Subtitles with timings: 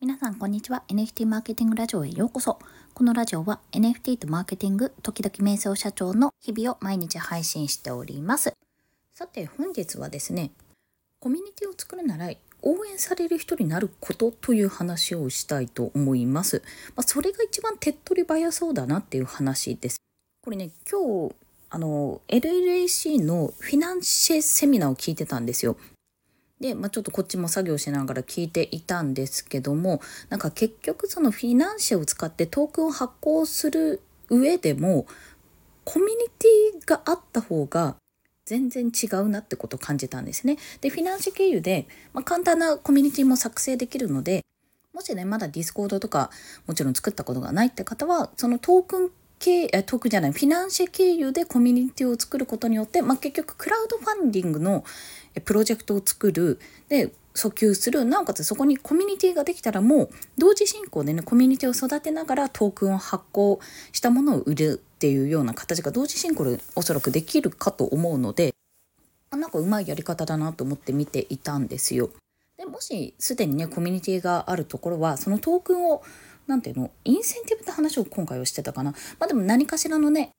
[0.00, 0.84] 皆さんこんにちは。
[0.86, 2.60] NFT マーケティングラジオへようこそ。
[2.94, 8.52] このラジオは NFT とマーケティング時々瞑想社長の日々を毎日配信しております。
[9.12, 10.52] さて本日はですね
[11.18, 12.30] コミュニティを作るなら
[12.62, 16.62] 応援される人になることという話をしたいと思います、
[16.94, 19.96] まあ、それが一番手っ取り早そうだなっていう話です。
[20.44, 21.34] これね今日
[21.70, 25.76] あの LLAC のフィナンシェセミナーを聞いてたんですよ。
[26.60, 35.06] で、まあ、ちょっとこっちも作業しながら聞いていたんですけどもなんか結局そのフィナンシェを使ってトークンを発行する上でも
[35.84, 37.96] コミュニティがあった方が
[38.44, 40.56] 全然違うなってことを感じたんですね。
[40.80, 44.42] でフィナンシェ経由で、まあ、簡単なコミュニティも作成できるので
[44.94, 46.30] もしねまだディスコードとか
[46.66, 54.84] もちろん作ったことがないって方はそのトークン経トークじゃないフィナンシェ経由でコミュニティを作ることによって、まあ、結局クラウドファンディングの
[55.44, 63.60] プロジェクトを作るで訴求するなおかつそこにコミュニティができたらもう同時進行でねコミュニティを育てながらトークンを発行
[63.92, 68.54] したものを売るっていうような形が同時進行でおそらくできるかと思うので
[69.30, 72.10] なんかうまいやり方だなと思って見ていたんですよ。
[72.56, 76.02] でもしすでにねコミュニティがあるところはそのトークンを
[76.48, 78.92] 何ていうのインセンティブって話を今回はしてたかな。
[79.20, 80.30] まあでも何かしらのね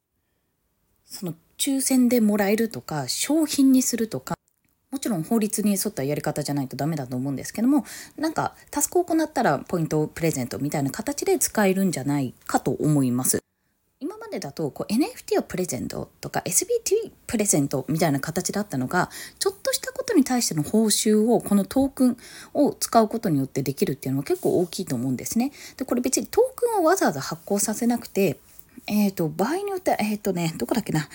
[1.05, 4.35] その抽選でもらえるとか商品にするとか
[5.09, 7.83] ちろん法律に沿ったやり方じゃないとダメだと思うんですけども
[8.15, 13.39] なんかタスクを行ったらポイントプレゼントみたいな形で使えるんじゃないかと思います。
[14.01, 22.17] 今までだとこう NFT をプレゼントとか SBT プレゼントみたいな形だったのがちょっとしたことに対しての報酬をこのトークン
[22.53, 25.51] を使うことによってできるっていうのは結構大きいと思うんですね。
[25.75, 28.39] でこれ別にトークンをわざわざ発行させなくて
[28.87, 31.09] えっ、ー、と場合によってえっ、ー、とねどこだっけな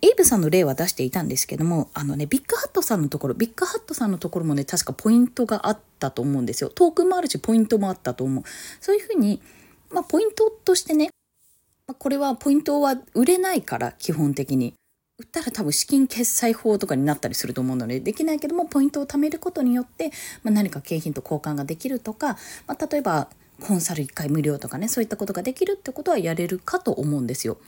[0.00, 6.70] エイブさんの例は出していたんですけども、あのね、ビッグハットさんのところ、ビッグハットさんのところもね、確かポイントがあったと思うんですよ。
[6.70, 8.44] トークンもあるし、ポイントもあったと思う。
[8.80, 9.42] そういうふうに、
[9.90, 11.10] まあ、ポイントとしてね、
[11.88, 14.74] ま、これはポイントは売れないから、基本的に。
[15.20, 20.12] 売ったら多分資金決済法とかになったりすると思うのでできないけどもポイントを貯めることによって、
[20.44, 22.36] まあ、何か景品と交換ができるとか、
[22.68, 23.26] まあ、例えば
[23.60, 27.58] コンサル1回無料とかねそういったことができるってことはやれるかと思うんですよ。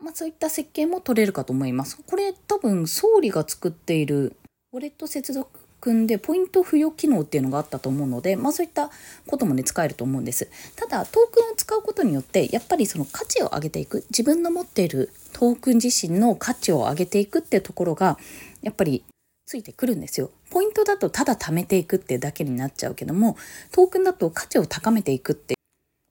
[0.00, 1.98] まあ、そういった設計も取れるかと思います。
[2.06, 4.36] これ多分総理が作っている
[4.72, 8.90] ウォレット接続組んでポイント付与機能っていうのがあったと思うので、まあ、そういった
[9.26, 18.18] こともね使えると思うんですただトークンを使うことによってやっぱりその価値を上げていく自分の持っているトークン自身の価値を上げていくっていうところが
[18.62, 19.02] やっぱり
[19.46, 23.36] ついてくるんですよポイントだとただ貯めていくってだけになっちゃうけども
[23.72, 25.54] トークンだと価値を高めていくって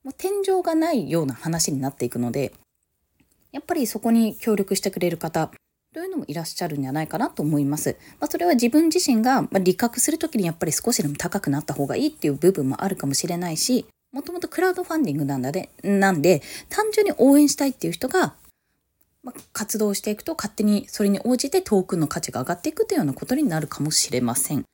[0.04, 2.52] もう天井がないような話になっていくので
[3.52, 5.50] やっぱりそこに協力してくれる方
[5.92, 7.96] というのもいらっしゃるんじゃないかなと思います。
[8.20, 18.34] まあ、それは自分自身が、まあ、理覚する時にやっぱり少しでも高くなった方がいいっていう部分もあるかもしれないし、もともとクラウドファンディングなんだで、なんで、単純に応援したいっていう人が、
[19.22, 24.64] まあ、活動していくと勝手にそれに応じてトークンの価値が上がっていくというようなことになるかもしれません。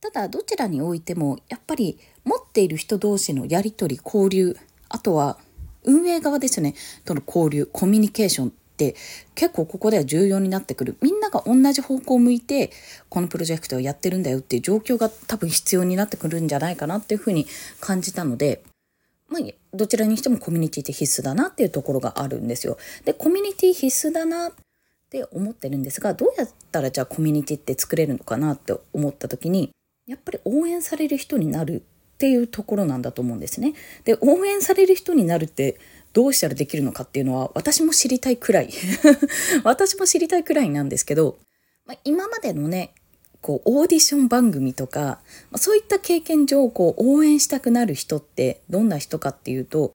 [0.00, 4.56] ただ、どちらにおいても、やっぱり持っている人同士のやり取り、交流、
[4.88, 5.38] あとは
[5.84, 8.94] 運営側ですよね、との交流、コミュニケーションって
[9.34, 10.96] 結構ここでは重要になってくる。
[11.02, 12.70] みんなが同じ方向を向いて
[13.08, 17.46] このプロジェクトをやってるんだよっていう状況が多分必要になってくるんじゃないかなっていうふうに
[17.80, 18.62] 感じたので
[19.32, 19.42] まあ、
[19.74, 22.76] どちらにしてもコミュニティって必須だなっていうところがあるんですよ。
[23.06, 24.52] でコミュニティ必須だなっ
[25.08, 29.70] て思ってるんですがどうやったらじゃあコミュニティって作れるのかなって思った時に
[30.06, 31.82] やっぱり応援される人になる
[32.22, 33.74] っていうところなんだと思うんですね。
[34.04, 35.80] で応援される人になるって
[36.12, 38.70] どうしたらできるのかっていうのは私も知りたいくらい
[39.64, 41.38] 私も知りたいくらいなんですけど、
[41.84, 42.94] まあ、今までのね
[43.40, 45.00] こうオーディション番組とか、
[45.50, 49.90] まあ、そういった経験上こう応援したくなる人ってどんな人かっていうと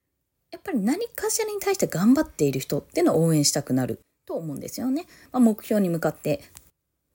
[0.51, 5.05] やっぱり何かしらに対して頑張っている人っていうのを応援したくなると思うんですよね。
[5.31, 6.41] まあ、目標に向かって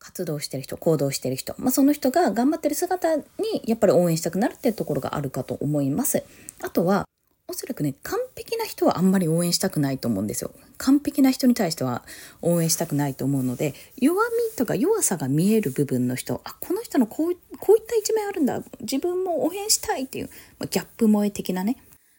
[0.02, 3.22] 活動してる人行動してる人、まあ、その人が頑張ってる姿に
[3.64, 6.24] やっぱり応援したくなるっていうところがあるかと思います。
[6.60, 7.04] あとは
[7.46, 10.50] おそらくね完璧な人はあんまり応援したくないと思うんですよ。
[10.78, 12.02] 完璧な人に対しては
[12.40, 18.60] 応援したくないと思うので弱みとか弱さが見える部分の人あこの人のこうこういった一面あるんだ。
[18.80, 21.76] 自分も応援したいっていう、まあ、ギャップ萌え的なね。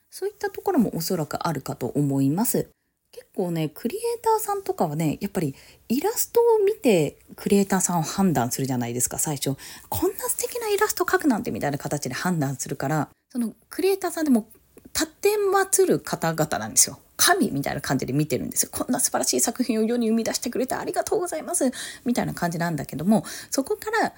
[0.10, 2.70] そういったところもおそらくあるかと思います。
[3.14, 5.56] 結構ねクリエイターさんとかはねやっぱり
[5.88, 9.56] イラストを見てクリエイターさんを判断するじゃないですか最初
[9.88, 14.48] こんな素敵なイラスト描くなんてみたいな形で判断するからそのクリエイターさんでも
[14.94, 17.00] 立てまつる方々なんですよ。
[17.16, 18.70] 神みたいな感じで見てるんですよ。
[18.72, 21.72] こんな素晴らしい作品を世に生み出してくれてありがとうございます
[22.06, 24.14] みたいな感じなんだけどもそこから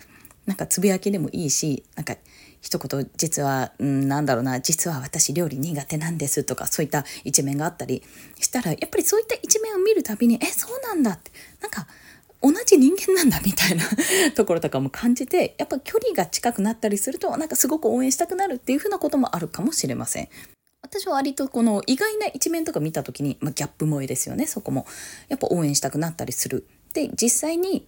[0.46, 2.16] なんかつぶやきでもいいしなんか
[2.62, 8.02] 一言実は、うん、なんだろうな実は私料理苦手なんですとかそういった一面があったり
[8.40, 11.32] したらやっぱりそういった一面を見るたびにえそうなんだって
[11.62, 11.88] なんか
[12.42, 13.84] 同じ人間なんだみたいな
[14.36, 20.30] ところとかも感じてやっぱ距離が近くなったりするとなんかすごく応援したくなるっていうふうなこともあるかもしれません。
[20.82, 24.86] 私は割とこの意外な一面とか見た時に、まあ、ギャップ萌えですよねそこも
[25.30, 27.88] やっぱ応援したくなったりするで実際に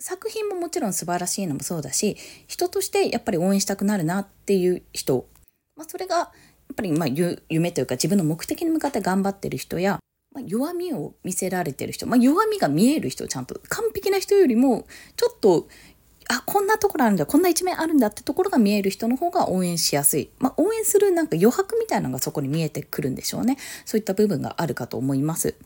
[0.00, 2.16] 作品ももちろん素晴らしいのもそうだし
[2.48, 5.28] 人としてやっぱり応援したくなるなっていう人、
[5.76, 6.28] まあ、それがやっ
[6.74, 9.98] ぱりまあ夢というか自分の目的に向かって頑張ってる人や、
[10.34, 14.86] まあ、弱みを見せられてる人、まあ、弱みが見える人ちゃんと完璧な人よりも
[15.16, 15.68] ちょっと
[16.32, 23.56] あこんなところあるんだこんな一面あるんだってところが見える人の方が応援しやすい、ま、応援するなんか余白みたいなのがそこに見えてくるんでしょうね。
[23.84, 25.56] そういった部分があるかと思います。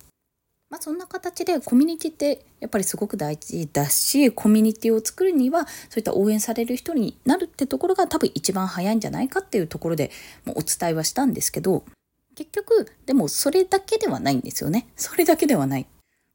[0.75, 10.11] まあ、そんな形でコミュニティってやっぱりすごく大事だしコミュニティを作るにはそういった応援される人になるってところが多分一番早いんじゃないかっていうところで
[10.45, 11.85] もうお伝えはしたんですけど
[12.35, 14.89] 結局でもそれだけではないんですよね。
[14.97, 15.87] それだけではない。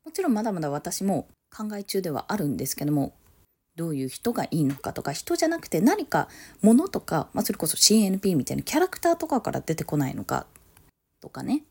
[0.06, 3.12] もちろんまだまだ私も考え中ではあるんですけども
[3.76, 6.30] どういう人がいいのかとか人じゃなくて何か
[6.62, 10.46] ものとか、まあ、それこそ CNP みたいなキャラクターとかから出てこないのか
[11.20, 11.64] とかね。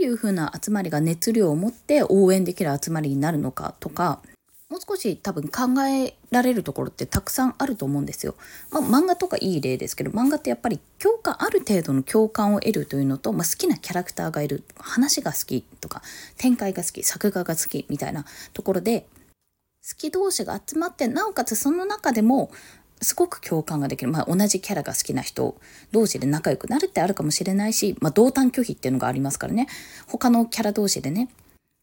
[0.00, 4.20] ういうふうな集まりが熱量を持って応援できる集まりになるのかとか
[4.68, 8.34] もう少し多分考えられるところってたくさんあると思うんですよ。
[8.72, 16.02] まあ、漫画とかいい例ですけど漫画ってやっぱり共感ある程度の共感を得るというのと、まあ、好きなキャラクターがいる話が好きとか
[16.36, 19.06] 展開が好き作画が好きみたいなところで
[19.88, 22.50] 好き同士が集まってなおかつその中でも
[23.02, 25.56] すごく共感ができる、まあ、同じキャラが好きな人
[25.92, 29.66] 同士で仲良くなるってあるかもしれないし、まあ、同担拒否っていうのがありますからね。
[30.06, 31.28] 他のキャラ同士でね。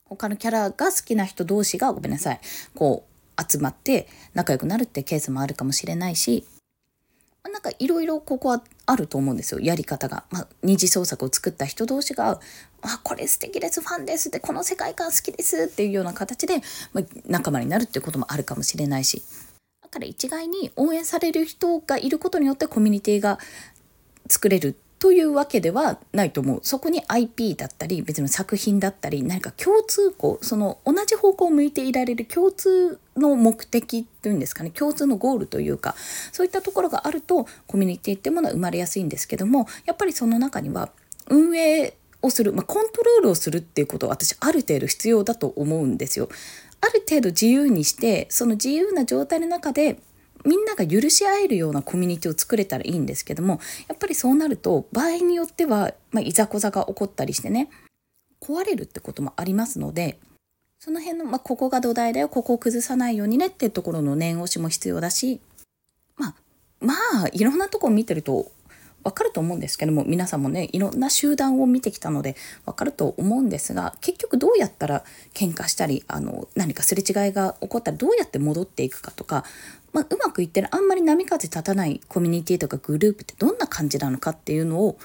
[0.05, 2.39] 他のキャラが好きな人同士がごめんなさい。
[2.75, 6.45] こう集まって仲良くなるってケースもあるかもしれないし
[7.43, 9.59] まあなんかいろいろここはあると思うんですよ。
[9.59, 12.39] やり方が、まあ、二次創作を作った人同士が
[12.81, 16.61] 「あこれ素敵ですファンです」ってこの世界観好きですっていうような形で、
[16.93, 19.23] まあ、仲間になるっていうこともあるかもしれないし。
[19.93, 23.39] から一概に応援される人がいることによってコミュニティが
[24.27, 35.95] 作れるというわけではないと思うそこに IP だったり別の作品だったり何か共通項その同じ方向を向いていられる共通の目的というんですかね共通のゴールというか
[36.31, 40.89] そういったところがあるとコミュニティっていうものは生まれやすいんですけどもやっぱりその中には
[41.27, 46.29] 運営をする、まあ、コントロールをするっていうことは私ある程度必要だと思うんですよ。
[46.83, 49.99] ある程度自由にしてその自由な状態の中で
[50.43, 57.69] みんなが許し合えるようなコミュニティを作れたらいいんですけどもやっぱりそうなると場合によっては、まあ、いざこざが起こったりしてね
[58.41, 60.19] 壊れるってこともありますので
[60.77, 65.39] その辺の、まあ、ここが土台だよここを崩さないようにねっていうところの念押しも必要だし
[66.17, 66.35] まあ
[66.81, 68.51] まあいろんなとこ見てると
[69.03, 72.35] わかると思うんですけども皆さんもねいろんな集団を見てきたので
[72.65, 75.03] わかると思うんですが結局どうやったら
[75.33, 79.43] 喧嘩したりあの何かすれ違いが起こったらどうやって戻っていくかとか、
[79.91, 84.97] まあ、うまくいってるあんまり波風立たないコミュニティとかグループってどんな感じなのかっていうのを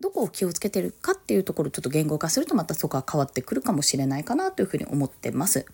[0.00, 5.66] どこを気をつけてるかっていうところをちょっと言語化するとまたそこは変わってくるかもしれないかなというふうに思ってます。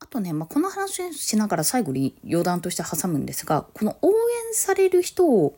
[0.00, 4.14] あとね、まあ、この話しながら最後に余談として挟むんですがこの応援
[4.52, 5.54] される人を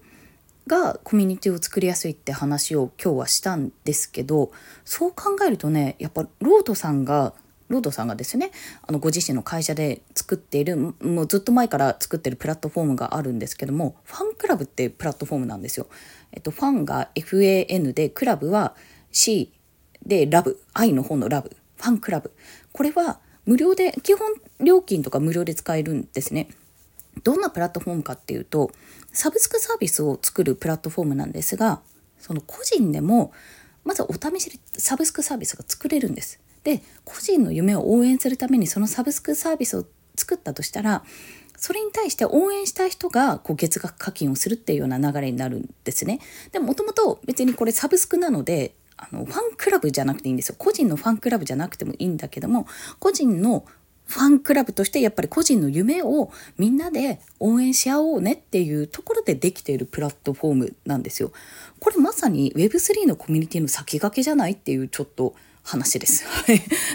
[0.67, 4.51] がコミュニティを作りやすいって話を今日はしたんですけど
[4.85, 7.35] そう考えるとねやっぱロードさんが
[7.69, 8.51] ロードさんがですね
[8.87, 15.89] あのご自身の会社で作っているもうずっと前から作ってるプラットフォームがあるんですけどもファンクラブってプラットフォームなんですよ。
[16.33, 18.75] えっと、ファンが FAN でクラブは
[19.11, 19.53] C
[20.05, 22.33] でラブ愛の方のラブファンクラブ
[22.73, 26.49] これは無料で基本料金とか無料で使えるんですね。
[27.27, 28.71] どんなプラットフォームかっていうと
[29.13, 31.81] サブスクサービスを作るプラットフォームなんですが
[32.21, 33.33] その個人でも
[33.85, 36.41] まずお試しでサブスクサービスが作れるんです。
[36.63, 39.85] で個人の夢を応援するためにそのサブスクサービスを
[40.17, 41.03] 作ったとしたら
[41.57, 46.21] それに対して応援したい人がこう月額課金をするっていうような流れになるんですね。
[46.53, 52.69] でもともと別にこれサブスクなのであのファンクラブじゃなくていいんですよ個人のファンクラブじゃなくてもいいんだけども
[53.01, 53.65] 個人の
[54.07, 61.33] ファンクラブとしてやっぱり個人の夢をみんなで応援し合おうねっていうところでできているプラットフォームなんですよ。
[61.81, 66.25] これまさに Web3 のコミュニティの先駆けじゃないっていうちょっと話です。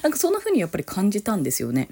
[0.01, 1.89] なんかそんな風にやっぱり感じたんですよね。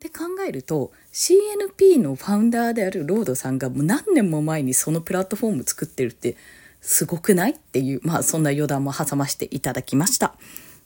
[0.00, 6.36] で考えると CNP のファウンダーであるロードさんがもう何年も前にそのプラットフォーム作ってるって
[6.80, 10.34] すごくないっていうまあそんな余談も挟ましていただきました。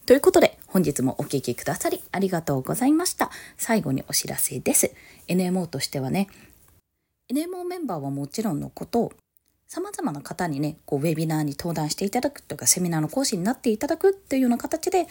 [0.07, 3.31] ということで、本日もお聴きくださりありがとうございました。
[3.57, 4.93] 最後にお知らせです。
[5.29, 6.27] NMO としてはね、
[7.33, 9.13] NMO メンバーはもちろんのこと
[9.69, 15.07] 様々な方にね、こうウェビナーに登壇していただくとか、セミナーの講師になっていただくっていうような形で、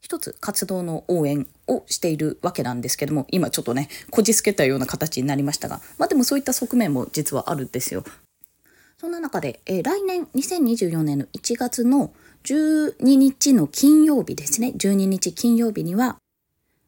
[0.00, 8.02] 一つ活動の応援をしているわけなんですけども、今ちょっとね、こじつけたような形になりましたが、まあでもそういった側面も実はあるんですよ。
[8.98, 12.14] そんな中で、えー、来年2024年の1月の
[12.46, 16.18] 12日の金曜日ですね、12日金曜日には、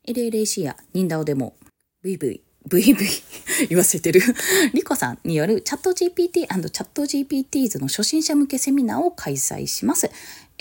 [0.07, 1.57] LLAC やニンダオでも
[2.05, 2.97] VV、VV
[3.69, 4.21] 言わせてる
[4.73, 10.09] リコさんによるチャット GPT& チャット GPTs の初心者向けセミナーを開催します。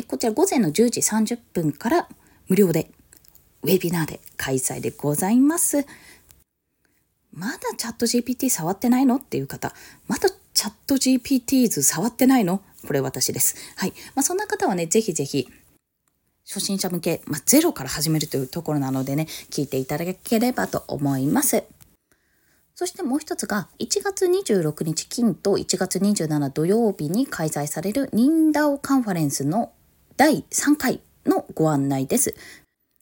[0.07, 2.09] こちら午前の10時30分から
[2.47, 2.89] 無料で
[3.61, 5.85] ウェビナーで開催でございます。
[7.31, 9.17] まだチャット GPT 触ってないの？
[9.17, 9.75] っていう方、
[10.07, 10.27] まだ
[10.57, 12.63] チャット GPT 図触ってないの？
[12.87, 13.57] これ私です。
[13.75, 13.93] はい。
[14.15, 15.47] まあ、そんな方はね、ぜひぜひ、
[16.47, 21.63] 初心者向け、まあ、ゼロから始めるというところなのでね、聞いていただければと思います。
[22.73, 29.73] そしてもう一つが、1月26日金と1月27土曜日に開催されるニンダオカンファレンスの
[30.15, 32.33] 第3回のご案内です。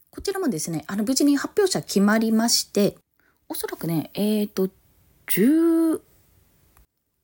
[0.09, 2.97] こちらもですね、あの無事に発表者決まりまして、
[3.47, 4.69] おそらくね、えっ、ー、と、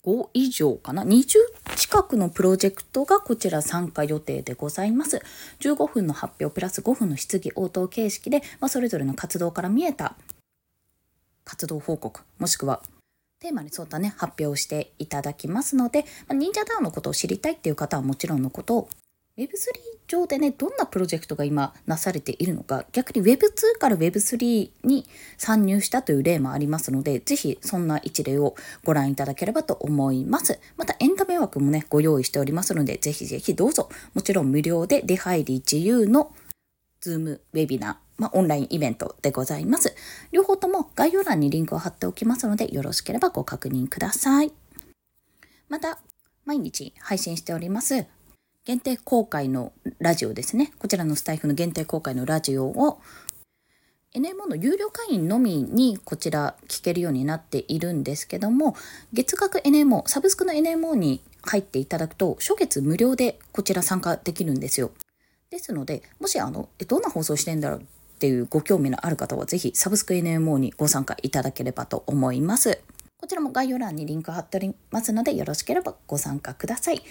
[0.04, 1.38] 5以上かな ?20
[1.76, 5.22] 近くのプロジェクトがこちら参加予定でございます。
[5.60, 10.16] 15分の発表プラス5分の質疑応答形式で、まあ、それぞれの活動から見えた
[11.44, 12.82] 活動報告、もしくは
[13.40, 18.88] テーマに沿ったね、発表していただきますので、まあ、忍者ダウンのことを知りたいっていう方はもちろんのこと、
[19.42, 19.48] Web3
[20.08, 25.08] 上でね、どんなプロジェクトが今なされているのか、逆に Web2 から Web3 に
[25.38, 30.60] 参入したという例もありますので、ぜひそんな一例をご覧いただければと思います。
[30.78, 33.90] またエンタメ枠もね、ご用意しておりますので、ぜひぜひどうぞ。
[34.14, 36.36] もちろん無料で出入り自由の
[37.02, 39.96] Zoom ウェビナー、まあ、オンラインイベントでございます。
[40.32, 44.52] 両方とも概要欄にリンクを貼っておきますので、よろしければご確認ください。
[45.68, 45.98] また、
[46.46, 48.06] 毎日配信しております
[48.64, 50.72] 限定公開のラジオですね。
[50.78, 53.02] こちらのスタイフの限定公開のラジオを
[54.14, 58.76] NMO の有料会員のみにこちら聞けるようになっているんですけども、
[59.14, 64.92] 月額 NMO、サブスクの NMO に入っていただくと、初月無料でこちら参加できるんですよ。
[65.50, 67.84] ですので、もしあの、どんな放送してんだろうっ
[68.20, 72.80] ていうご興味のある方は、ぜひサブスク NMO にご参加いただければと思います。
[73.18, 77.02] こちらも概要欄にリンク貼っておりますので、よろしければご参加ください。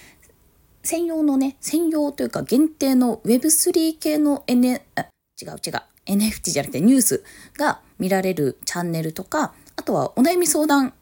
[0.83, 5.07] 専用のね、専用というか限定の Web3 系の N、あ
[5.41, 7.25] 違う違う、NFT じゃなくてニュース
[7.57, 10.95] が見られるチャンネルとか、あとはお悩み相談、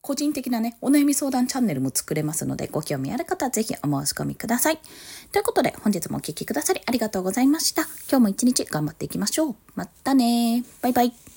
[0.00, 4.78] 個人的なね、お悩み相談チャンネルも作れますので、ご興味ある方はぜひお申し込みください。
[5.32, 7.82] ということで、本日もお聴きくださりありがとうございました。
[8.10, 9.56] 今日も一日頑張っていきましょう。
[9.74, 11.33] またねバイバイ。